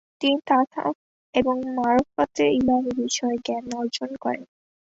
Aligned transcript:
তিনি 0.21 0.37
তাসাউফ 0.47 0.97
এবং 1.35 1.55
মারেফাত 1.77 2.35
এ 2.39 2.47
ইলাহি 2.57 2.91
বিষয়ে 3.01 3.37
জ্ঞান 3.45 3.65
অর্জন 3.81 4.11
করেন। 4.23 4.43